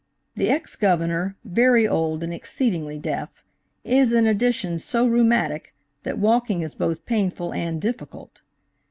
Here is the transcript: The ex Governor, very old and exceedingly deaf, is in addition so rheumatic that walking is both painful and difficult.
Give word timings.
The 0.35 0.49
ex 0.49 0.75
Governor, 0.75 1.37
very 1.45 1.87
old 1.87 2.23
and 2.23 2.33
exceedingly 2.33 2.97
deaf, 2.97 3.43
is 3.83 4.11
in 4.11 4.25
addition 4.25 4.79
so 4.79 5.05
rheumatic 5.05 5.75
that 6.01 6.17
walking 6.17 6.63
is 6.63 6.73
both 6.73 7.05
painful 7.05 7.53
and 7.53 7.79
difficult. 7.79 8.41